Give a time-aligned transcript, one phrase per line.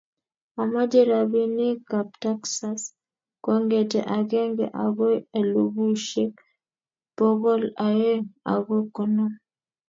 [0.61, 2.81] Amache robinik kab Texas
[3.43, 6.33] kongete agenge agoi elubushek
[7.15, 9.33] bokol aeng ago konom